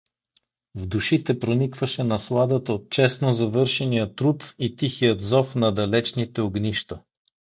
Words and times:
В 0.75 0.85
душите 0.87 1.39
проникваше 1.39 2.03
насладата 2.03 2.73
от 2.73 2.89
честно 2.89 3.33
завършения 3.33 4.15
труд 4.15 4.53
и 4.59 4.75
тихият 4.75 5.21
зов 5.21 5.55
на 5.55 5.71
далечните 5.73 6.41
огнища. 6.41 7.01